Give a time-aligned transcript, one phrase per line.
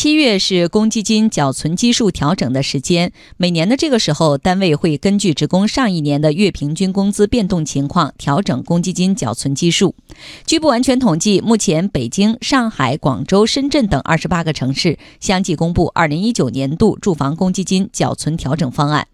[0.00, 9.96] 七月是公积金缴存基数调整的时间，每年的这个时候，单位会根据职工上一年的月平均工资变动情况调整公积金缴存基数。
[10.46, 19.08] 据不完全统计，目前北京、上海、广州、深圳等二十八个城市相继公布二零一九年度住房公积金缴存调整方案。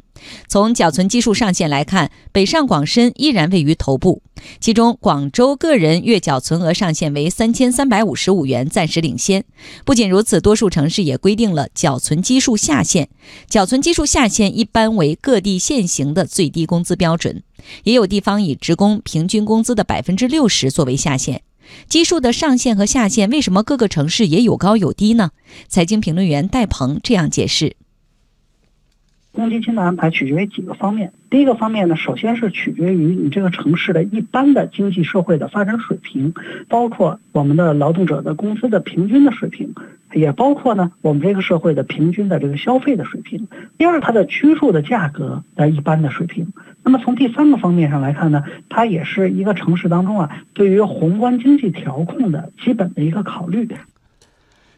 [0.49, 4.23] 从缴存基数上限来看，北上广深依然位于头部。
[4.61, 9.45] 其中，广州个人月缴存额上限为三千三百五十五元，暂时领先。
[9.85, 13.09] 不仅如此，多数城市也规定了缴存基数下限。
[13.49, 17.43] 缴存基数下限一般为各地现行的最低工资标准，
[17.85, 21.43] 也有地方以职工平均工资的百分之六十作为下限。
[21.89, 25.31] 基数的上限和下限为什么各个城市也有高有低呢？
[25.69, 27.77] 财经评论员戴鹏这样解释。
[29.35, 31.13] 公积金的安排取决于几个方面。
[31.29, 36.33] 第一个方面呢，首先是取决于你这个城市的一般的经济社会的发展水平，
[36.69, 39.75] 包括我们的劳动者的工资的平均的水平，
[40.13, 43.49] 也包括呢我们这个社会的平均的这个消费的水平。
[43.77, 46.53] 第二，它的居住的价格的一般的水平。
[46.85, 53.69] 那么从第三个方面上来看呢，它也是一个城市当中啊，对于宏观经济调控的基本的一个考虑。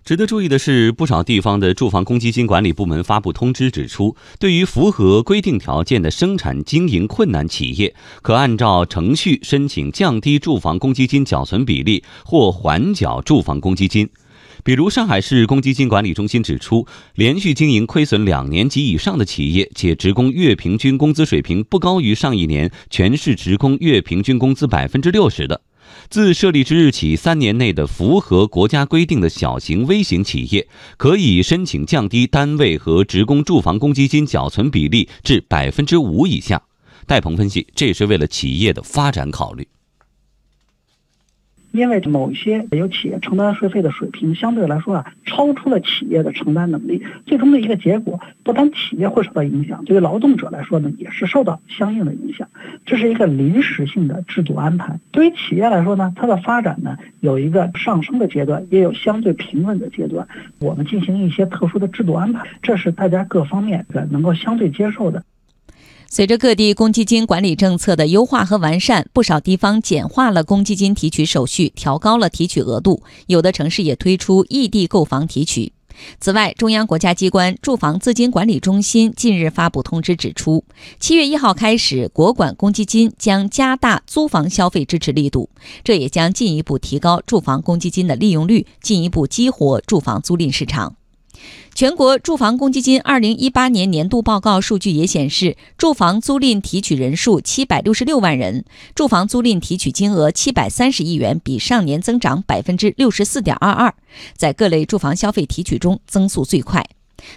[0.07, 14.09] 值得注意的是，不少地方的住房公积金管理部门发布通知指出，对于符合规定条件的生产经营困难企业，可按照程序申请降低住房公积金缴存比例或缓缴住房公积金。
[14.63, 25.63] 比如，上海市公积金管理中心指出，连续经营亏损两年及以上的企业，且职工月平均工资水平不高于上一年全市职工月平均工资百分之六十的。
[26.09, 36.63] 自设立之日起三年内的符合国家规定的小型、微型企业，可以申请降低单位和职工住房公积金缴存比例至百分之五以下。
[37.07, 39.67] 戴鹏分析，这是为了企业的发展考虑。
[41.77, 52.49] 因为某些有企业承担税费的水平相对来说啊，超出了企业的承担能力，最终的一个结果，不单企业会受到影响，对于劳动者来说呢，也是受到相应的影响。
[52.87, 54.99] 这是一个临时性的制度安排。
[55.13, 60.27] 对于企业来说呢，它的发展呢有一个上升的阶段，也有相对平稳的阶段。
[60.59, 65.23] 我们进行一些特殊的制度安排，这是大家各方面能够相对接受的。
[66.09, 73.03] 随着各地公积金管理政策的优化和完善，不少地方简化了公积金提取手续，调高了提取额度。
[73.27, 75.73] 有的城市也推出异地购房提取。
[76.21, 80.63] 此外，中央国家机关住房资金管理中心近日发布通知指出，
[81.01, 85.49] 七月一号开始，国管公积金将加大租房消费支持力度，
[85.83, 90.97] 这也将进一步提高住房公积金的利用率，进一步激活住房租赁市场。
[91.75, 98.65] 全国住房公积金二零一八年年度报告数据也显示，住房租赁提取人数七百六十六万人，
[98.95, 103.95] 住房租赁提取金额七百三十亿元，比上年增长百分之六十四点二二，
[104.35, 106.87] 在各类住房消费提取中增速最快。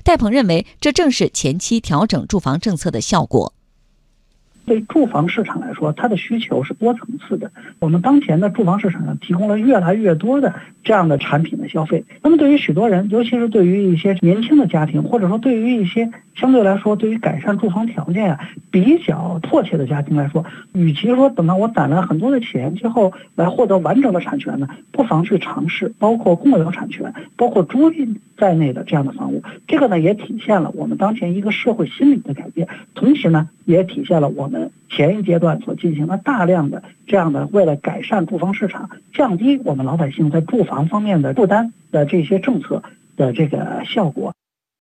[0.03, 3.53] 戴鹏认为，这正是前期调整住房政策的效果。
[4.65, 7.51] 对住房市场来说，它的需求是多层次的。
[7.79, 10.53] 我们当前的住房市场上提供了越来越多的
[10.83, 12.03] 这样的产品消费。
[12.21, 18.39] 那么，对于许多人，尤其是对于一些年轻的家庭，或者说对于一些相对来说对于改善住房条件啊
[18.71, 20.43] 比较迫切的家庭来说，
[20.73, 29.43] 与其说等到我攒了很多的钱之后来获得完整的产权呢，不妨去尝试包括共有产权、包括租赁在内的这样的房屋。
[29.67, 34.71] 这个呢，也体现了我们当前一个社会心理的改变，同时呢，也体现了我们。
[34.91, 41.58] 前一阶段所进行了大量的这样的，为了改善住房市场，降低我们老百姓在住房方面的负担
[41.91, 42.83] 的这些政策
[43.15, 44.33] 的这个效果。